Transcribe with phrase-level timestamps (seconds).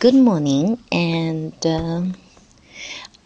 [0.00, 2.04] Good morning, and uh,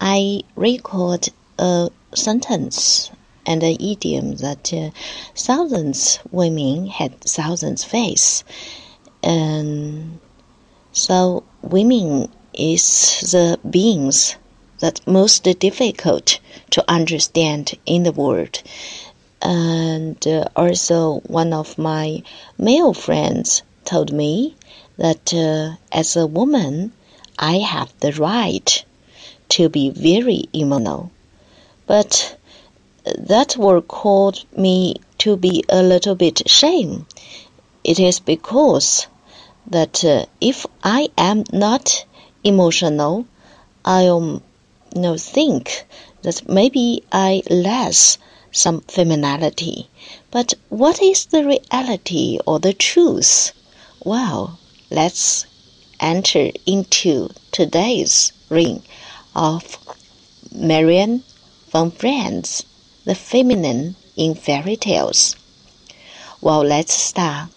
[0.01, 3.13] I record a sentence
[3.47, 4.91] and an idiom that uh,
[5.37, 8.43] thousands women had thousands face,
[9.23, 10.19] and
[10.91, 14.35] so women is the beings
[14.81, 18.61] that most difficult to understand in the world.
[19.41, 22.25] And uh, also, one of my
[22.59, 24.57] male friends told me
[24.97, 26.93] that uh, as a woman,
[27.39, 28.85] I have the right
[29.51, 31.11] to be very emotional.
[31.87, 32.37] But
[33.05, 37.07] that will cause me to be a little bit shame.
[37.83, 39.07] It is because
[39.67, 42.05] that uh, if I am not
[42.43, 43.27] emotional,
[43.85, 44.43] I'll
[44.95, 45.87] you know, think
[46.23, 48.19] that maybe I less
[48.53, 49.89] some femininity.
[50.31, 53.53] But what is the reality or the truth?
[54.05, 54.59] Well,
[54.95, 55.45] let's
[55.99, 58.81] enter into today's ring
[59.35, 59.77] of
[60.55, 61.25] Marianne
[61.73, 62.63] von Franz,
[63.05, 65.35] The Feminine in Fairy Tales.
[66.41, 67.51] Well, let's start.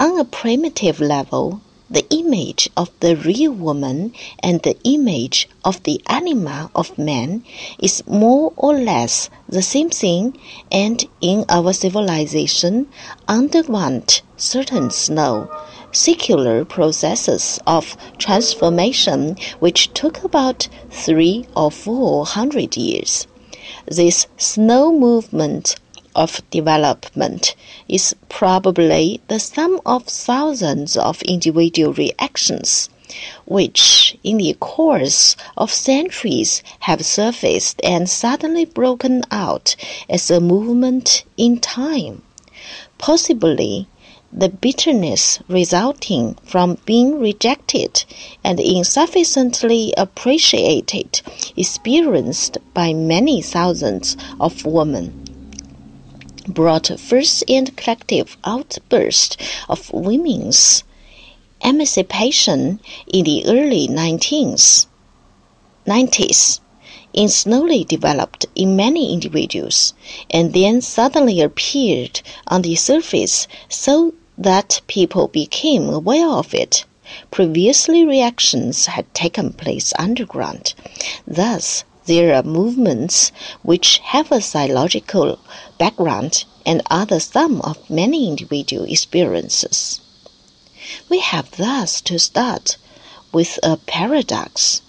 [0.00, 6.00] On a primitive level, the image of the real woman and the image of the
[6.06, 7.44] anima of man
[7.78, 10.36] is more or less the same thing
[10.72, 12.88] and in our civilization
[13.28, 15.48] underwent certain slow
[15.92, 23.26] secular processes of transformation which took about three or four hundred years.
[23.86, 25.76] This slow movement
[26.14, 27.54] of development
[27.88, 32.88] is probably the sum of thousands of individual reactions,
[33.44, 39.76] which in the course of centuries have surfaced and suddenly broken out
[40.08, 42.22] as a movement in time.
[42.98, 43.86] Possibly,
[44.32, 48.04] the bitterness resulting from being rejected
[48.42, 51.22] and insufficiently appreciated
[51.56, 55.24] experienced by many thousands of women.
[56.48, 60.84] Brought first and collective outburst of women's
[61.62, 62.80] emancipation
[63.12, 64.86] in the early 19th,
[65.86, 66.60] 90s
[67.16, 69.94] and slowly developed in many individuals
[70.30, 76.84] and then suddenly appeared on the surface so that people became aware of it.
[77.30, 80.74] Previously reactions had taken place underground.
[81.26, 83.32] Thus, there are movements
[83.62, 85.38] which have a psychological
[85.78, 90.00] background and are the sum of many individual experiences.
[91.08, 92.76] We have thus to start
[93.32, 94.82] with a paradox.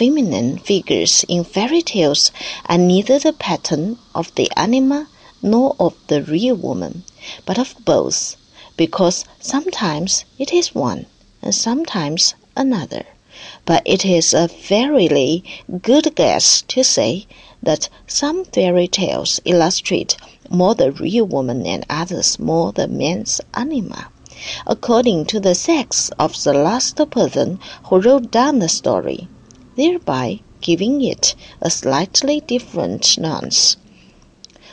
[0.00, 2.32] Feminine figures in fairy tales
[2.64, 5.08] are neither the pattern of the anima
[5.42, 7.04] nor of the real woman,
[7.44, 8.36] but of both,
[8.78, 11.04] because sometimes it is one
[11.42, 13.04] and sometimes another.
[13.66, 15.44] But it is a very
[15.82, 17.26] good guess to say
[17.62, 20.16] that some fairy tales illustrate
[20.48, 24.08] more the real woman and others more the man's anima,
[24.66, 27.60] according to the sex of the last person
[27.90, 29.28] who wrote down the story,
[29.80, 33.78] thereby giving it a slightly different nuance.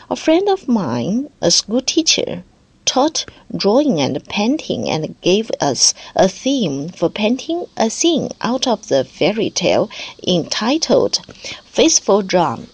[0.09, 2.43] A friend of mine, a school teacher,
[2.83, 3.25] taught
[3.55, 9.03] drawing and painting and gave us a theme for painting a scene out of the
[9.05, 9.89] fairy tale
[10.27, 11.19] entitled
[11.65, 12.67] Faithful John.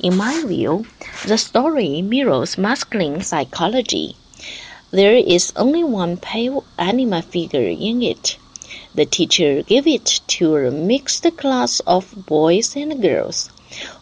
[0.00, 0.86] In my view,
[1.26, 4.16] the story mirrors masculine psychology.
[4.90, 8.36] There is only one pale anima figure in it.
[8.96, 13.50] The teacher gave it to a mixed class of boys and girls,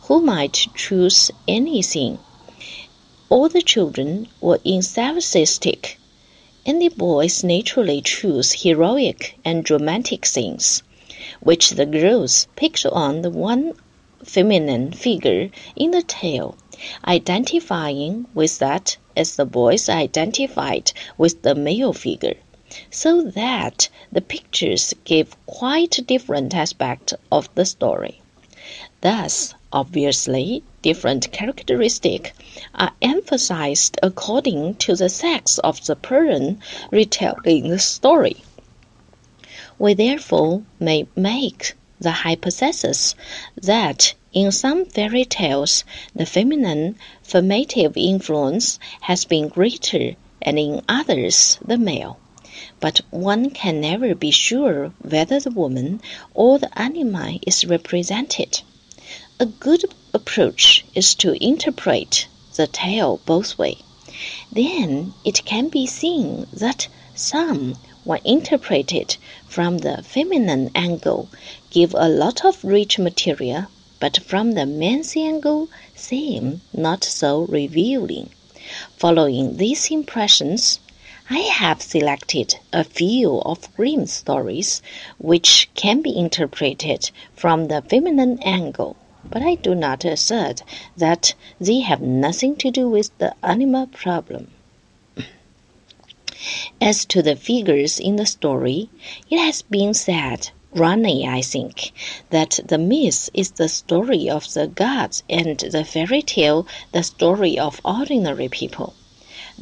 [0.03, 2.19] who might choose anything.
[3.31, 5.99] All the children were enthusiastic,
[6.67, 10.83] and the boys naturally chose heroic and dramatic scenes,
[11.41, 13.73] which the girls picked on the one
[14.23, 16.55] feminine figure in the tale,
[17.07, 22.37] identifying with that as the boys identified with the male figure,
[22.91, 28.23] so that the pictures give quite different aspect of the story.
[29.03, 32.33] Thus, Obviously, different characteristics
[32.75, 36.61] are emphasized according to the sex of the person
[36.91, 38.45] retelling the story.
[39.79, 43.15] We therefore may make the hypothesis
[43.63, 45.85] that in some fairy tales
[46.15, 52.19] the feminine formative influence has been greater and in others the male.
[52.83, 56.01] But one can never be sure whether the woman
[56.35, 58.63] or the anima is represented.
[59.39, 62.27] A good approach is to interpret
[62.57, 63.85] the tale both ways.
[64.51, 71.29] Then it can be seen that some, when interpreted from the feminine angle,
[71.71, 73.67] give a lot of rich material,
[74.01, 78.31] but from the men's angle seem not so revealing.
[78.97, 80.81] Following these impressions,
[81.35, 84.83] I have selected a few of Grimm's stories
[85.17, 90.63] which can be interpreted from the feminine angle but I do not assert
[90.95, 94.51] that they have nothing to do with the anima problem.
[96.83, 98.91] As to the figures in the story,
[99.31, 101.93] it has been said, wrongly I think,
[102.29, 107.59] that the myth is the story of the gods and the fairy tale the story
[107.59, 108.93] of ordinary people.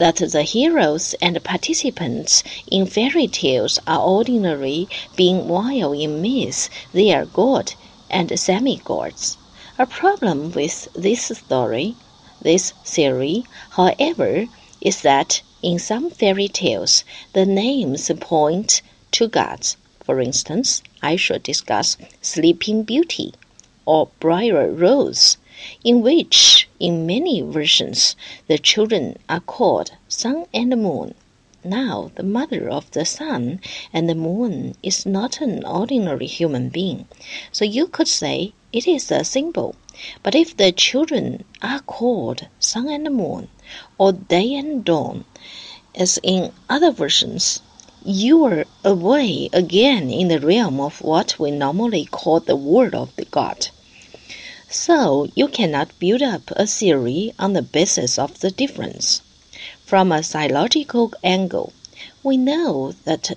[0.01, 7.13] That the heroes and participants in fairy tales are ordinary, being while in myth they
[7.13, 7.75] are god
[8.09, 9.37] and semi-gods.
[9.79, 11.97] A problem with this story,
[12.41, 14.47] this theory, however,
[14.81, 17.05] is that in some fairy tales
[17.35, 18.81] the names point
[19.11, 19.77] to gods.
[20.03, 23.35] For instance, I shall discuss Sleeping Beauty
[23.85, 25.37] or Briar Rose,
[25.85, 28.17] in which, in many versions,
[28.47, 31.15] the children are called Sun and Moon.
[31.63, 33.61] Now, the mother of the sun
[33.93, 37.07] and the moon is not an ordinary human being,
[37.53, 39.75] so you could say it is a symbol.
[40.23, 43.49] But if the children are called sun and moon,
[43.99, 45.27] or day and dawn,
[45.95, 47.61] as in other versions,
[48.03, 53.15] you are away again in the realm of what we normally call the world of
[53.17, 53.69] the god.
[54.73, 59.21] So you cannot build up a theory on the basis of the difference.
[59.85, 61.73] From a psychological angle,
[62.23, 63.37] we know that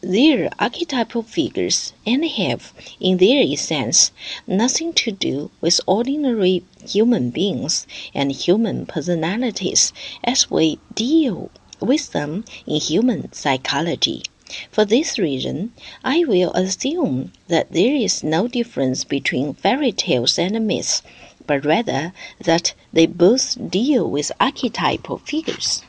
[0.00, 4.12] their archetypal figures and have, in their essence,
[4.46, 9.92] nothing to do with ordinary human beings and human personalities
[10.24, 14.22] as we deal with them in human psychology.
[14.70, 15.72] For this reason,
[16.04, 21.00] I will assume that there is no difference between fairy tales and myths,
[21.46, 25.82] but rather that they both deal with archetypal figures.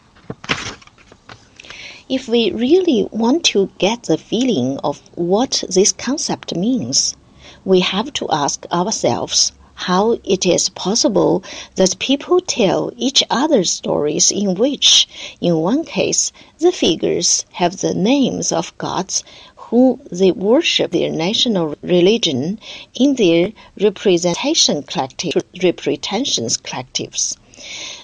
[2.08, 7.16] If we really want to get the feeling of what this concept means,
[7.66, 11.44] we have to ask ourselves how it is possible
[11.76, 15.08] that people tell each other stories in which,
[15.42, 19.24] in one case, the figures have the names of gods
[19.56, 22.60] who they worship their national religion
[22.94, 25.34] in their representation collective
[25.64, 27.36] representations collectives.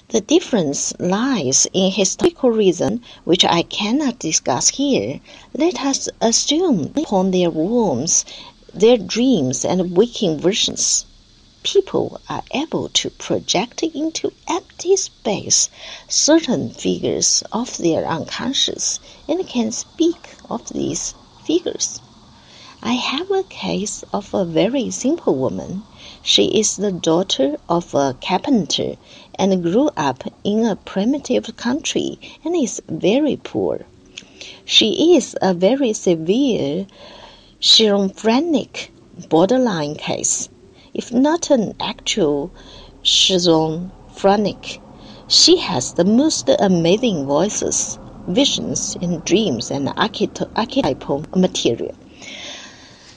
[0.08, 5.20] The difference lies in historical reason, which I cannot discuss here.
[5.54, 8.24] Let us assume upon their wombs,
[8.74, 11.04] their dreams and waking visions.
[11.62, 15.68] People are able to project into empty space
[16.08, 18.98] certain figures of their unconscious
[19.28, 21.14] and can speak of these
[21.44, 22.00] figures.
[22.82, 25.82] I have a case of a very simple woman.
[26.22, 28.96] She is the daughter of a carpenter
[29.34, 33.84] and grew up in a primitive country and is very poor.
[34.64, 36.86] She is a very severe
[37.58, 38.92] schizophrenic
[39.28, 40.49] borderline case.
[40.92, 42.50] If not an actual
[43.02, 44.80] schizophrenic,
[45.28, 51.94] she has the most amazing voices, visions, and dreams and archetypal material.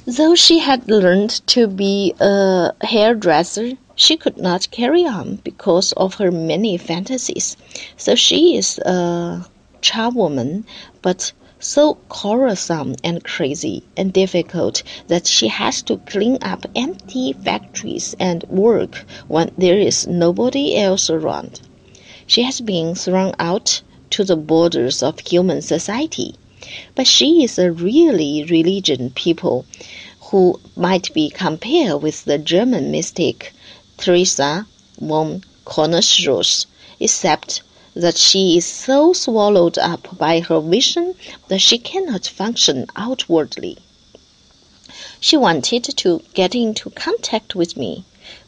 [0.06, 6.16] Though she had learned to be a hairdresser, she could not carry on because of
[6.16, 7.56] her many fantasies.
[7.98, 9.46] So she is a
[9.82, 10.66] charwoman,
[11.02, 11.32] but
[11.64, 18.44] so quarrelsome and crazy and difficult that she has to clean up empty factories and
[18.50, 21.62] work when there is nobody else around.
[22.28, 26.36] She has been thrown out to the borders of human society.
[26.96, 29.66] But she is a really religious people
[30.32, 33.54] who might be compared with the German mystic
[33.98, 34.68] Teresa
[35.00, 36.66] von Kornhausen,
[37.00, 37.62] except
[37.96, 41.16] that she is so swallowed up by her vision
[41.48, 43.78] that she cannot function outwardly.
[45.20, 48.04] She wanted to get into contact with me.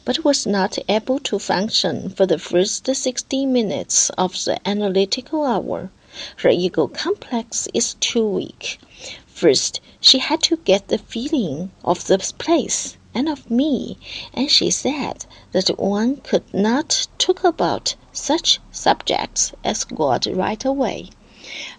[0.06, 5.90] but was not able to function for the first sixty minutes of the analytical hour.
[6.38, 8.78] Her ego complex is too weak.
[9.26, 13.98] First, she had to get the feeling of the place and of me,
[14.32, 21.10] and she said that one could not talk about such subjects as God right away.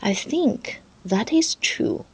[0.02, 2.06] I think that is true,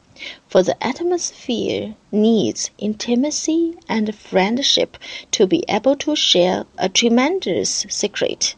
[0.47, 4.97] for the atmosphere needs intimacy and friendship
[5.31, 8.55] to be able to share a tremendous secret.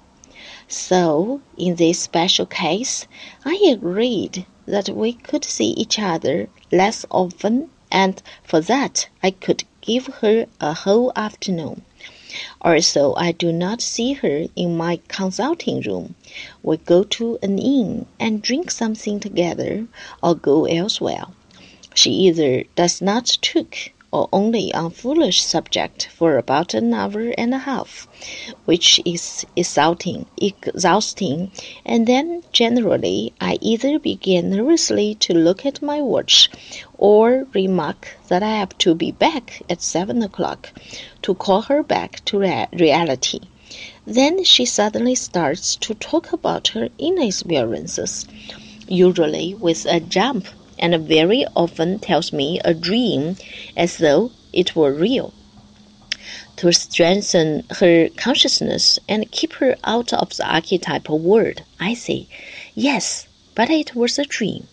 [0.68, 3.08] So, in this special case,
[3.44, 9.64] I agreed that we could see each other less often, and for that I could
[9.82, 11.84] give her a whole afternoon.
[12.62, 16.16] Also, I do not see her in my consulting room.
[16.64, 19.88] We go to an inn and drink something together,
[20.22, 21.26] or go elsewhere.
[21.94, 23.76] She either does not talk
[24.12, 28.08] or only on foolish subject for about an hour and a half,
[28.66, 31.52] which is exhausting, exhausting,
[31.86, 36.50] and then generally I either begin nervously to look at my watch
[36.98, 40.72] or remark that I have to be back at seven o'clock
[41.24, 43.40] to call her back to rea reality.
[44.06, 48.26] Then she suddenly starts to talk about her inexperiences,
[48.88, 50.46] usually with a jump
[50.78, 53.38] and very often tells me a dream
[53.78, 55.34] as though it were real.
[56.58, 62.28] To strengthen her consciousness and keep her out of the archetypal world, I say,
[62.74, 64.68] yes, but it was a dream.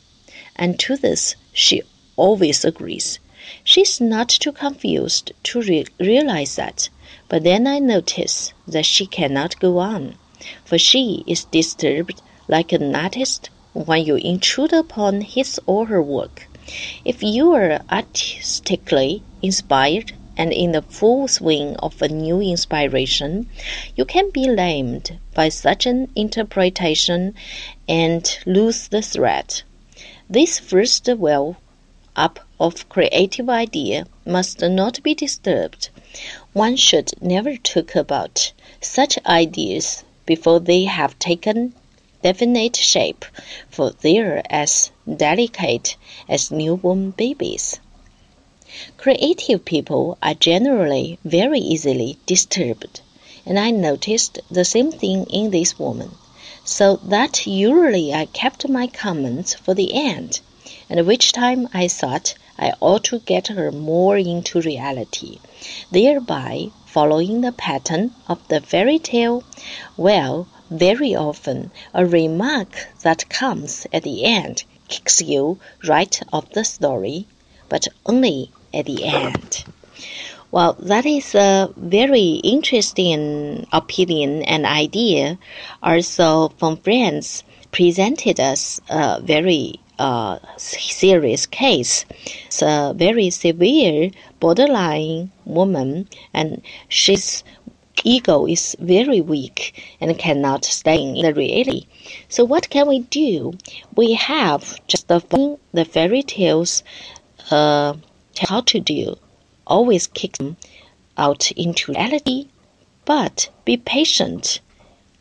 [0.56, 1.82] And to this she
[2.16, 3.18] always agrees.
[3.64, 6.88] She's not too confused to re realize that,
[7.28, 10.14] but then I notice that she cannot go on,
[10.64, 16.48] for she is disturbed like an artist when you intrude upon his or her work.
[17.04, 23.48] If you are artistically inspired and in the full swing of a new inspiration,
[23.96, 27.34] you can be lamed by such an interpretation
[27.88, 29.62] and lose the thread.
[30.30, 31.56] This first well
[32.14, 35.88] up of creative idea must not be disturbed.
[36.52, 41.74] One should never talk about such ideas before they have taken
[42.22, 43.24] definite shape,
[43.68, 45.96] for they're as delicate
[46.28, 47.80] as newborn babies.
[48.96, 53.00] Creative people are generally very easily disturbed,
[53.44, 56.12] and I noticed the same thing in this woman,
[56.64, 60.40] so that usually I kept my comments for the end,
[60.88, 65.38] and which time I thought I ought to get her more into reality,
[65.90, 69.42] thereby following the pattern of the fairy tale.
[69.96, 76.64] Well, very often, a remark that comes at the end kicks you right off the
[76.64, 77.26] story,
[77.68, 79.64] but only at the end.
[80.50, 85.38] Well, that is a very interesting opinion and idea.
[85.82, 92.04] Also, from friends presented us a very uh, serious case.
[92.46, 94.10] It's a very severe
[94.40, 97.44] borderline woman, and she's
[98.04, 101.86] ego is very weak and cannot stay in the reality.
[102.28, 103.52] So what can we do?
[103.94, 106.82] We have just the the fairy tales
[107.50, 107.94] uh,
[108.38, 109.16] how to do.
[109.66, 110.56] Always kick them
[111.16, 112.48] out into reality,
[113.04, 114.60] but be patient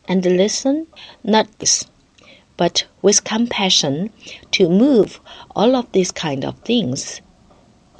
[0.08, 0.86] and listen,
[1.22, 1.84] not this,
[2.56, 4.12] but with compassion
[4.52, 5.20] to move
[5.54, 7.20] all of these kind of things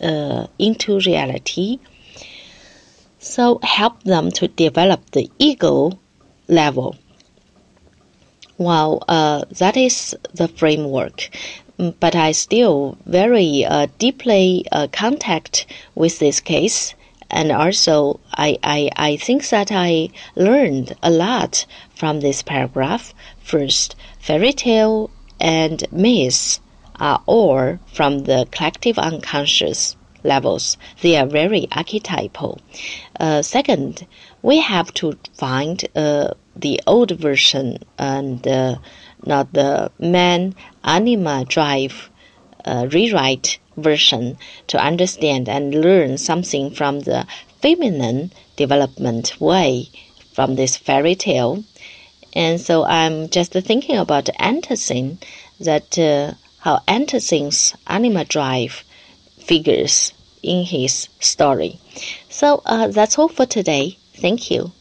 [0.03, 1.79] uh, into reality
[3.23, 5.93] so help them to develop the ego
[6.49, 6.97] level.
[8.59, 11.31] Well, uh, that is the framework,
[11.79, 16.95] mm, but I still very uh, deeply uh, contact with this case,
[17.31, 21.65] and also I, I I think that I learned a lot
[21.95, 23.15] from this paragraph.
[23.41, 25.11] First, fairy tale
[25.41, 26.59] and myth
[26.97, 30.77] are all from the collective unconscious levels.
[31.01, 32.61] They are very archetypal.
[33.19, 34.07] Uh, second,
[34.43, 38.77] we have to find uh, the old version and uh,
[39.25, 42.11] not the man anima drive
[42.65, 44.37] uh, rewrite version
[44.67, 47.27] to understand and learn something from the
[47.61, 49.89] feminine development way
[50.33, 51.65] from this fairy tale.
[52.35, 55.19] And so I'm just thinking about Andersen
[55.61, 58.85] that uh, how Andersen's anima drive
[59.43, 61.79] figures in his story.
[62.29, 63.99] So uh, that's all for today.
[64.15, 64.73] Thank you.